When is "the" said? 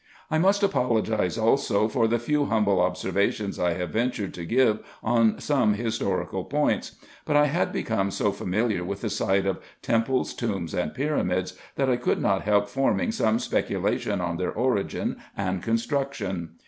2.07-2.17, 9.01-9.11